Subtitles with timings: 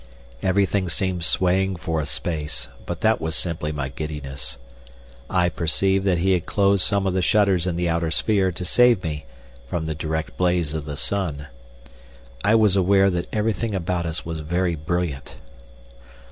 [0.41, 4.57] Everything seemed swaying for a space, but that was simply my giddiness.
[5.29, 8.65] I perceived that he had closed some of the shutters in the outer sphere to
[8.65, 11.45] save me—from the direct blaze of the sun.
[12.43, 15.35] I was aware that everything about us was very brilliant.